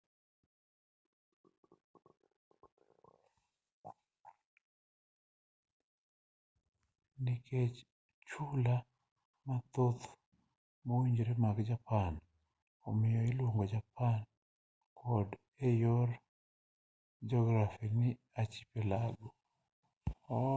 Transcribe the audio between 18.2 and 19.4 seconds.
archipelago